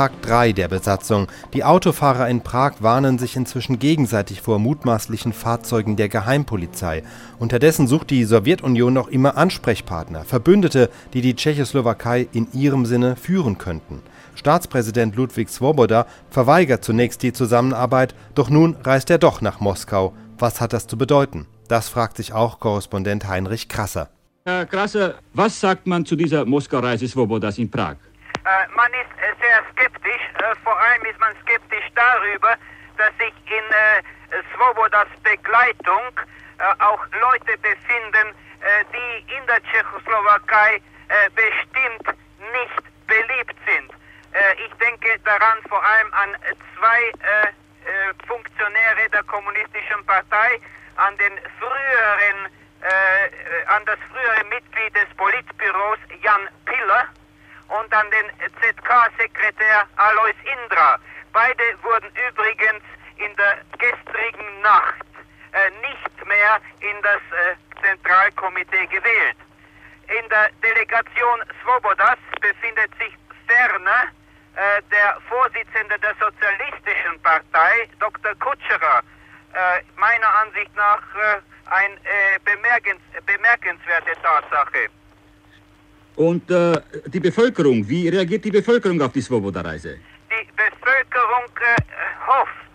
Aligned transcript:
Tag 0.00 0.22
3 0.22 0.52
der 0.52 0.68
Besatzung. 0.68 1.26
Die 1.52 1.62
Autofahrer 1.62 2.26
in 2.26 2.40
Prag 2.40 2.76
warnen 2.80 3.18
sich 3.18 3.36
inzwischen 3.36 3.78
gegenseitig 3.78 4.40
vor 4.40 4.58
mutmaßlichen 4.58 5.34
Fahrzeugen 5.34 5.96
der 5.96 6.08
Geheimpolizei. 6.08 7.02
Unterdessen 7.38 7.86
sucht 7.86 8.08
die 8.08 8.24
Sowjetunion 8.24 8.94
noch 8.94 9.08
immer 9.08 9.36
Ansprechpartner, 9.36 10.24
Verbündete, 10.24 10.88
die 11.12 11.20
die 11.20 11.36
Tschechoslowakei 11.36 12.26
in 12.32 12.50
ihrem 12.54 12.86
Sinne 12.86 13.14
führen 13.14 13.58
könnten. 13.58 14.00
Staatspräsident 14.36 15.16
Ludwig 15.16 15.50
Swoboda 15.50 16.06
verweigert 16.30 16.82
zunächst 16.82 17.22
die 17.22 17.34
Zusammenarbeit, 17.34 18.14
doch 18.34 18.48
nun 18.48 18.76
reist 18.82 19.10
er 19.10 19.18
doch 19.18 19.42
nach 19.42 19.60
Moskau. 19.60 20.14
Was 20.38 20.62
hat 20.62 20.72
das 20.72 20.86
zu 20.86 20.96
bedeuten? 20.96 21.46
Das 21.68 21.90
fragt 21.90 22.16
sich 22.16 22.32
auch 22.32 22.58
Korrespondent 22.58 23.28
Heinrich 23.28 23.68
Krasser. 23.68 24.08
Herr 24.46 24.64
Krasser, 24.64 25.16
was 25.34 25.60
sagt 25.60 25.86
man 25.86 26.06
zu 26.06 26.16
dieser 26.16 26.46
Moskau-Reise 26.46 27.06
Swobodas 27.06 27.58
in 27.58 27.70
Prag? 27.70 27.96
Äh, 28.44 28.66
man 28.74 28.92
ist 28.94 29.12
äh, 29.20 29.34
sehr 29.40 29.62
skeptisch. 29.72 30.22
Äh, 30.38 30.54
vor 30.64 30.78
allem 30.78 31.04
ist 31.04 31.20
man 31.20 31.34
skeptisch 31.42 31.84
darüber, 31.94 32.56
dass 32.96 33.12
sich 33.18 33.34
in 33.46 33.64
Swobodas 34.54 35.08
Begleitung 35.22 36.12
auch 36.78 37.00
Leute 37.18 37.56
befinden, 37.58 38.34
die 38.92 39.34
in 39.34 39.46
der 39.46 39.62
Tschechoslowakei 39.62 40.82
bestimmt 41.34 42.18
nicht 42.52 43.06
beliebt 43.06 43.56
sind. 43.66 43.90
ich 44.58 44.72
denke 44.74 45.18
daran 45.24 45.58
vor 45.70 45.82
allem 45.82 46.12
an 46.12 46.36
zwei 46.76 47.12
Funktionäre 48.28 49.08
der 49.10 49.22
Kommunistischen 49.22 50.04
Partei, 50.04 50.60
an 50.96 51.16
den 51.16 51.32
früheren, 51.58 52.48
an 53.68 53.84
das 53.86 53.98
frühere 54.12 54.44
Mitglied 54.44 54.94
des 54.94 55.08
Politbüros 55.16 55.98
Jan 56.22 56.46
Piller 56.66 57.08
und 57.70 57.92
an 57.94 58.06
den 58.10 58.26
ZK-Sekretär 58.60 59.86
Alois 59.96 60.34
Indra. 60.44 60.98
Beide 61.32 61.62
wurden 61.82 62.10
übrigens 62.28 62.82
in 63.16 63.34
der 63.36 63.58
gestrigen 63.78 64.60
Nacht 64.62 65.06
äh, 65.52 65.70
nicht 65.86 66.26
mehr 66.26 66.60
in 66.80 67.02
das 67.02 67.22
äh, 67.30 67.56
Zentralkomitee 67.82 68.86
gewählt. 68.86 69.36
In 70.08 70.28
der 70.28 70.50
Delegation 70.62 71.40
Svobodas 71.62 72.18
befindet 72.40 72.90
sich 72.98 73.14
ferner 73.46 74.10
äh, 74.56 74.82
der 74.90 75.18
Vorsitzende 75.28 75.98
der 75.98 76.14
Sozialistischen 76.18 77.20
Partei, 77.22 77.88
Dr. 78.00 78.34
Kutscherer, 78.36 79.02
äh, 79.52 79.82
meiner 79.96 80.34
Ansicht 80.42 80.74
nach 80.76 81.02
äh, 81.14 81.40
eine 81.70 81.94
äh, 81.94 82.38
bemerkens 82.44 83.00
bemerkenswerte 83.26 84.12
Tatsache. 84.22 84.88
Und 86.16 86.50
äh, 86.50 86.80
die 87.06 87.20
Bevölkerung, 87.20 87.88
wie 87.88 88.08
reagiert 88.08 88.44
die 88.44 88.50
Bevölkerung 88.50 89.00
auf 89.00 89.12
die 89.12 89.22
Svoboda-Reise? 89.22 89.98
Die 90.30 90.48
Bevölkerung 90.52 91.48
äh, 91.60 91.76
hofft. 92.26 92.70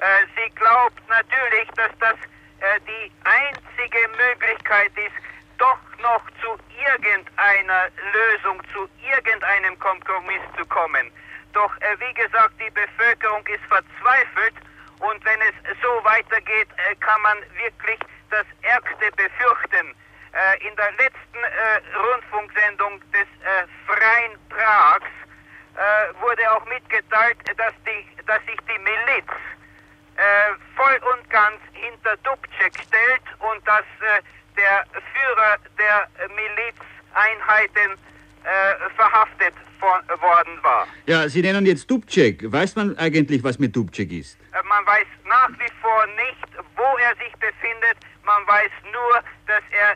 Äh, 0.00 0.26
sie 0.36 0.50
glaubt 0.54 1.02
natürlich, 1.08 1.68
dass 1.76 1.92
das 2.00 2.16
äh, 2.60 2.80
die 2.86 3.12
einzige 3.24 4.02
Möglichkeit 4.16 4.92
ist, 4.96 5.14
doch 5.58 5.78
noch 6.02 6.22
zu 6.40 6.58
irgendeiner 6.78 7.90
Lösung, 8.14 8.62
zu 8.72 8.88
irgendeinem 9.02 9.78
Kompromiss 9.78 10.42
zu 10.56 10.64
kommen. 10.66 11.10
Doch 11.52 11.74
äh, 11.80 11.96
wie 11.98 12.14
gesagt, 12.14 12.54
die 12.58 12.70
Bevölkerung 12.70 13.46
ist 13.46 13.64
verzweifelt 13.68 14.54
und 15.00 15.24
wenn 15.24 15.40
es 15.42 15.54
so 15.82 15.92
weitergeht, 16.04 16.68
äh, 16.76 16.94
kann 16.96 17.20
man 17.22 17.38
wirklich 17.58 17.98
das 18.30 18.46
Ärgste 18.62 19.10
befürchten. 19.16 19.94
Äh, 20.38 20.68
in 20.68 20.76
der 20.76 20.92
letzten 20.92 21.42
äh, 21.42 21.98
Rundfunksendung 21.98 23.00
des 23.12 23.26
äh, 23.42 23.66
Freien 23.86 24.38
Prags 24.48 25.10
wurde 26.20 26.42
auch 26.50 26.66
mitgeteilt, 26.66 27.38
dass, 27.56 27.72
die, 27.86 28.04
dass 28.26 28.44
sich 28.46 28.58
die 28.66 28.78
Miliz 28.82 29.30
voll 30.74 31.00
und 31.14 31.30
ganz 31.30 31.60
hinter 31.72 32.16
Dubček 32.24 32.74
stellt 32.74 33.22
und 33.38 33.64
dass 33.64 33.84
der 34.56 34.84
Führer 34.90 35.56
der 35.78 36.08
Milizeinheiten 36.34 37.96
verhaftet 38.96 39.54
worden 40.20 40.58
war. 40.62 40.88
Ja, 41.06 41.28
Sie 41.28 41.42
nennen 41.42 41.64
jetzt 41.64 41.88
Dubček. 41.88 42.50
Weiß 42.50 42.74
man 42.74 42.98
eigentlich, 42.98 43.44
was 43.44 43.60
mit 43.60 43.76
Dubček 43.76 44.10
ist? 44.10 44.36
Man 44.50 44.84
weiß 44.84 45.06
nach 45.26 45.50
wie 45.60 45.72
vor 45.80 46.06
nicht, 46.16 46.48
wo 46.74 46.98
er 46.98 47.14
sich 47.24 47.32
befindet. 47.34 47.98
Man 48.24 48.44
weiß 48.48 48.72
nur, 48.92 49.22
dass 49.46 49.62
er 49.70 49.94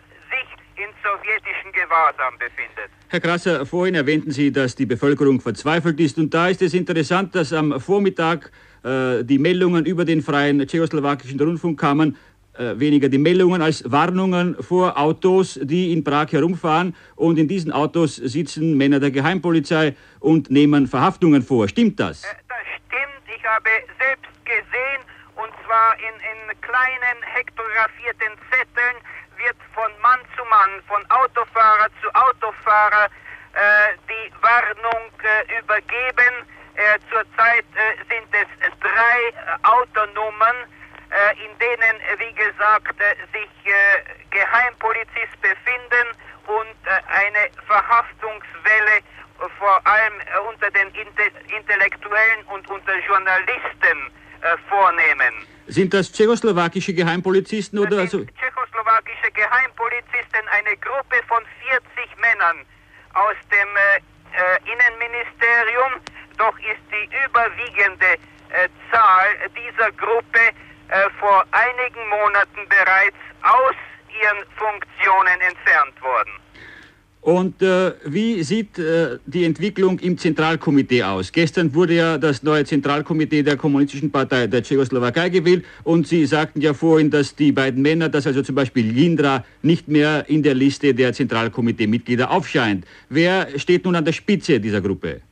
in 0.83 0.91
sowjetischen 1.03 1.71
Gewahrsam 1.73 2.35
befindet. 2.39 2.91
Herr 3.09 3.21
Krasser, 3.21 3.67
vorhin 3.67 3.95
erwähnten 3.95 4.31
Sie, 4.31 4.51
dass 4.51 4.75
die 4.75 4.87
Bevölkerung 4.87 5.41
verzweifelt 5.41 6.01
ist. 6.01 6.19
Und 6.19 6.33
da 6.35 6.49
ist 6.49 6.63
es 6.63 6.75
interessant, 6.75 7.35
dass 7.35 7.53
am 7.53 7.81
Vormittag 7.81 8.51
äh, 8.83 9.23
die 9.25 9.39
Meldungen 9.39 9.87
über 9.87 10.05
den 10.05 10.23
freien 10.23 10.67
tschechoslowakischen 10.67 11.39
Rundfunk 11.41 11.79
kamen, 11.79 12.17
äh, 12.59 12.79
weniger 12.79 13.09
die 13.09 13.19
Meldungen 13.19 13.63
als 13.63 13.91
Warnungen 13.91 14.57
vor 14.63 14.99
Autos, 14.99 15.59
die 15.63 15.93
in 15.93 16.03
Prag 16.05 16.33
herumfahren. 16.33 16.95
Und 17.17 17.39
in 17.39 17.49
diesen 17.49 17.73
Autos 17.73 18.17
sitzen 18.17 18.77
Männer 18.77 18.99
der 18.99 19.11
Geheimpolizei 19.11 19.95
und 20.21 20.51
nehmen 20.51 20.87
Verhaftungen 20.87 21.43
vor. 21.43 21.69
Stimmt 21.69 22.01
das? 22.01 22.25
Äh, 22.25 22.29
das 22.49 22.59
stimmt. 22.77 23.25
Ich 23.37 23.45
habe 23.45 23.71
selbst 23.99 24.45
gesehen, 24.45 25.03
und 25.37 25.53
zwar 25.65 25.95
in, 25.97 26.15
in 26.31 26.61
kleinen 26.61 27.19
hektografierten 27.35 28.33
Zetteln, 28.51 28.97
wird 29.43 29.57
von 29.75 29.91
Mann 30.01 30.21
zu 30.37 30.45
Mann, 30.45 30.83
von 30.87 31.03
Autofahrer 31.11 31.89
zu 32.01 32.09
Autofahrer 32.15 33.07
äh, 33.53 33.99
die 34.09 34.33
Warnung 34.41 35.11
äh, 35.23 35.59
übergeben. 35.59 36.47
Äh, 36.75 36.99
zurzeit 37.11 37.67
äh, 37.75 37.99
sind 38.09 38.29
es 38.33 38.49
drei 38.81 39.19
äh, 39.29 39.59
Autonummern, 39.63 40.57
äh, 41.11 41.45
in 41.45 41.53
denen, 41.59 41.95
wie 42.19 42.33
gesagt, 42.33 42.97
sich 43.33 43.51
Geheimpolizisten 44.31 45.41
befinden 45.41 46.07
und 46.47 46.77
eine 46.89 47.51
Verhaftungswelle 47.67 49.05
vor 49.59 49.81
allem 49.87 50.15
unter 50.49 50.71
den 50.71 50.89
Intellektuellen 51.49 52.45
und 52.47 52.69
unter 52.71 52.97
Journalisten 53.07 54.11
vornehmen. 54.69 55.47
Sind 55.67 55.95
das 55.95 56.11
tschechoslowakische 56.13 56.95
Geheimpolizisten 56.95 57.79
oder 57.79 57.99
also? 57.99 58.25
Tschechoslowakische 59.03 59.33
Geheimpolizisten, 59.33 60.49
eine 60.49 60.77
Gruppe 60.77 61.23
von 61.29 61.45
40 61.69 62.17
Männern 62.19 62.65
aus 63.15 63.37
dem 63.51 63.77
äh, 63.77 63.97
äh, 63.97 64.73
Innenministerium, 64.73 66.01
doch 66.39 66.59
ist 66.59 66.83
die 66.91 67.09
überwiegende 67.27 68.15
äh, 68.51 68.69
Zahl 68.91 69.51
dieser 69.57 69.93
Gruppe 69.93 70.41
äh, 70.89 71.11
vor 71.21 71.45
einigen 71.53 72.09
Monaten 72.09 72.69
bereits 72.69 73.17
aus 73.43 73.75
ihren 74.09 74.45
Funktionen 74.57 75.41
entfernt. 75.41 75.95
Und 77.23 77.63
äh, 77.63 77.93
wie 78.05 78.43
sieht 78.43 78.81
äh, 78.81 79.19
die 79.27 79.45
Entwicklung 79.45 80.01
im 80.01 80.19
Zentralkomitee 80.19 81.05
aus? 81.05 81.31
Gestern 81.31 81.73
wurde 81.73 81.95
ja 81.95 82.19
das 82.19 82.43
neue 82.43 82.65
Zentralkomitee 82.65 83.45
der 83.45 83.57
Kommunistischen 83.57 84.11
Partei 84.11 84.49
der 84.49 84.65
Tschechoslowakei 84.65 85.29
gewählt 85.29 85.65
und 85.85 86.09
Sie 86.09 86.27
sagten 86.27 86.61
ja 86.61 86.75
vorhin, 86.75 87.13
dass 87.13 87.37
die 87.37 87.53
beiden 87.53 87.81
Männer, 87.81 88.09
dass 88.09 88.27
also 88.27 88.43
zum 88.43 88.57
Beispiel 88.57 88.91
Lindra 88.91 89.45
nicht 89.63 89.87
mehr 89.87 90.29
in 90.29 90.43
der 90.43 90.55
Liste 90.55 90.95
der 90.95 91.13
Zentralkomitee-Mitglieder 91.13 92.29
aufscheint. 92.29 92.85
Wer 93.09 93.57
steht 93.57 93.85
nun 93.85 93.95
an 93.95 94.05
der 94.05 94.13
Spitze 94.13 94.59
dieser 94.59 94.81
Gruppe? 94.81 95.23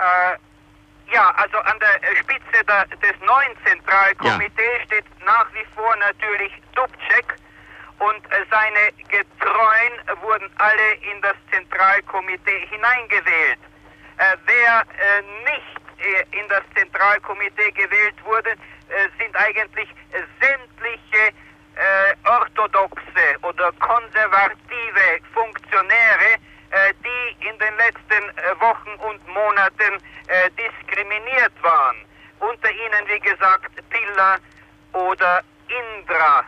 Äh, 0.00 1.14
ja, 1.14 1.30
also 1.36 1.58
an 1.58 1.78
der 1.78 2.16
Spitze 2.16 2.64
der, 2.66 2.84
des 2.86 3.14
neuen 3.20 3.54
Zentralkomitees 3.64 4.78
ja. 4.80 4.86
steht 4.86 5.04
nach 5.24 5.46
wie 5.54 5.64
vor 5.76 5.94
natürlich 6.00 6.50
Dubček 6.74 7.38
und 7.98 8.24
äh, 8.30 8.44
seine 8.50 8.92
Getreuen 9.08 10.17
alle 10.58 10.92
in 11.12 11.20
das 11.22 11.36
Zentralkomitee 11.50 12.66
hineingewählt. 12.70 13.58
Äh, 14.18 14.36
wer 14.46 14.82
äh, 14.82 15.22
nicht 15.44 15.78
in 16.30 16.48
das 16.48 16.62
Zentralkomitee 16.76 17.72
gewählt 17.72 18.14
wurde, 18.24 18.54
sind 19.18 19.36
eigentlich 19.36 19.88
sämtliche 20.38 21.34
orthodoxe 22.24 23.36
oder 23.42 23.72
konservative 23.80 25.20
Funktionäre, 25.34 26.38
die 27.02 27.48
in 27.48 27.58
den 27.58 27.76
letzten 27.78 28.60
Wochen 28.60 28.90
und 29.08 29.26
Monaten 29.26 30.00
diskriminiert 30.56 31.52
waren. 31.62 31.96
Unter 32.38 32.70
ihnen, 32.70 33.08
wie 33.08 33.20
gesagt, 33.20 33.72
Piller 33.90 34.38
oder 34.92 35.42
Indra 35.66 36.44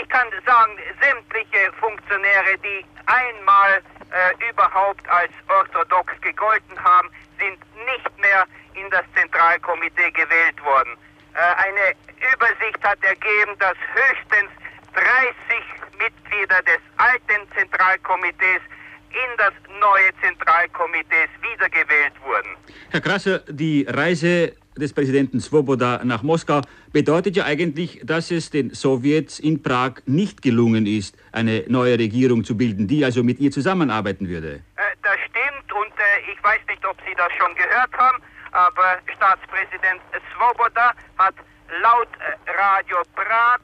ich 0.00 0.08
kann 0.08 0.28
sagen, 0.44 0.72
sämtliche 1.00 1.72
Funktionäre, 1.80 2.58
die 2.62 2.84
einmal 3.06 3.82
äh, 4.10 4.50
überhaupt 4.50 5.08
als 5.08 5.32
orthodox 5.48 6.12
gegolten 6.20 6.78
haben, 6.82 7.10
sind 7.38 7.58
nicht 7.86 8.18
mehr 8.18 8.46
in 8.74 8.90
das 8.90 9.04
Zentralkomitee 9.14 10.10
gewählt 10.10 10.62
worden. 10.64 10.96
Äh, 11.34 11.38
eine 11.38 11.94
Übersicht 12.34 12.82
hat 12.82 13.02
ergeben, 13.02 13.58
dass 13.58 13.76
höchstens 13.94 14.50
30 14.94 15.98
Mitglieder 15.98 16.62
des 16.62 16.80
alten 16.96 17.50
Zentralkomitees 17.56 18.62
in 19.10 19.36
das 19.38 19.52
neue 19.80 20.10
Zentralkomitees 20.20 21.28
wiedergewählt 21.40 22.12
wurden. 22.24 22.56
Herr 22.90 23.00
Krasser, 23.00 23.40
die 23.48 23.86
Reise 23.88 24.56
des 24.76 24.92
Präsidenten 24.92 25.40
Svoboda 25.40 26.00
nach 26.04 26.22
Moskau 26.22 26.60
bedeutet 26.92 27.36
ja 27.36 27.44
eigentlich, 27.44 28.00
dass 28.04 28.30
es 28.30 28.50
den 28.50 28.74
Sowjets 28.74 29.38
in 29.38 29.62
Prag 29.62 30.02
nicht 30.06 30.42
gelungen 30.42 30.86
ist, 30.86 31.16
eine 31.32 31.64
neue 31.68 31.98
Regierung 31.98 32.44
zu 32.44 32.56
bilden, 32.56 32.86
die 32.86 33.04
also 33.04 33.22
mit 33.22 33.40
ihr 33.40 33.50
zusammenarbeiten 33.50 34.28
würde. 34.28 34.60
Äh, 34.76 34.82
das 35.02 35.16
stimmt 35.28 35.72
und 35.72 35.92
äh, 35.98 36.32
ich 36.32 36.42
weiß 36.42 36.60
nicht, 36.68 36.84
ob 36.84 36.96
Sie 37.06 37.14
das 37.16 37.32
schon 37.38 37.54
gehört 37.54 37.92
haben, 37.96 38.22
aber 38.52 38.98
Staatspräsident 39.14 40.00
Svoboda 40.34 40.92
hat 41.18 41.34
laut 41.82 42.08
äh, 42.20 42.50
Radio 42.50 42.98
Prag 43.14 43.60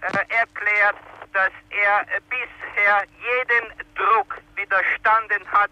erklärt, 0.00 0.96
dass 1.32 1.50
er 1.70 2.06
bisher 2.30 3.02
jeden 3.18 3.66
Druck 3.96 4.38
widerstanden 4.54 5.44
hat, 5.50 5.70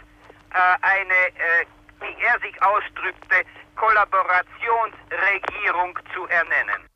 eine, 0.83 1.67
wie 2.06 2.23
er 2.23 2.38
sich 2.41 2.62
ausdrückte, 2.62 3.44
Kollaborationsregierung 3.76 5.99
zu 6.14 6.26
ernennen. 6.29 6.95